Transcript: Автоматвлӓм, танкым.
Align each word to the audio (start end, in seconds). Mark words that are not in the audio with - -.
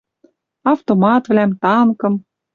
Автоматвлӓм, 0.73 1.51
танкым. 1.61 2.13